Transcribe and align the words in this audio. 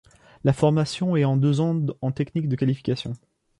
La 0.43 0.51
formation 0.51 1.15
est 1.15 1.25
en 1.25 1.37
deux 1.37 1.59
ans 1.59 1.79
en 2.01 2.11
technique 2.11 2.49
de 2.49 2.55
qualification. 2.55 3.13